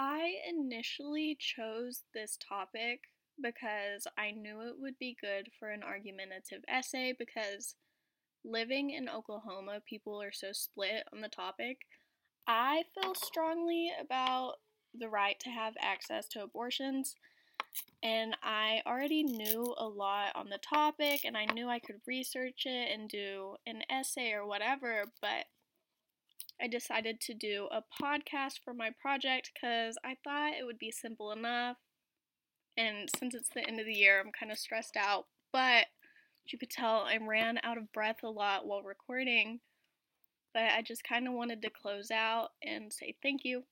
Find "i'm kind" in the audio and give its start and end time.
34.20-34.52